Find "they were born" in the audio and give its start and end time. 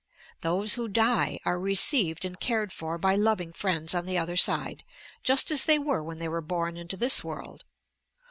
6.17-6.75